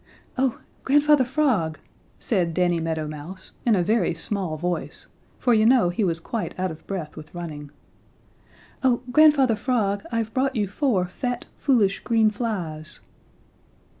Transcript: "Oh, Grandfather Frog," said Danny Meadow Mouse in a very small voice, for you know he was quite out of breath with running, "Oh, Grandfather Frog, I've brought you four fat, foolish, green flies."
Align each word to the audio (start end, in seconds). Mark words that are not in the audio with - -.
"Oh, 0.35 0.59
Grandfather 0.83 1.23
Frog," 1.23 1.77
said 2.19 2.55
Danny 2.55 2.79
Meadow 2.79 3.07
Mouse 3.07 3.51
in 3.67 3.75
a 3.75 3.83
very 3.83 4.15
small 4.15 4.57
voice, 4.57 5.05
for 5.37 5.53
you 5.53 5.63
know 5.63 5.89
he 5.89 6.03
was 6.03 6.19
quite 6.19 6.59
out 6.59 6.71
of 6.71 6.87
breath 6.87 7.15
with 7.15 7.35
running, 7.35 7.69
"Oh, 8.83 9.03
Grandfather 9.11 9.55
Frog, 9.55 10.01
I've 10.11 10.33
brought 10.33 10.55
you 10.55 10.67
four 10.67 11.05
fat, 11.05 11.45
foolish, 11.55 11.99
green 11.99 12.31
flies." 12.31 13.01